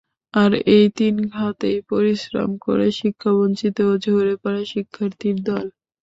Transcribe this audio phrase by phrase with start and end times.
[0.33, 5.65] আর এই তিন খাতেই পরিশ্রম করে শিক্ষাবঞ্চিত ও ঝরে পড়া শিক্ষার্থীর দল।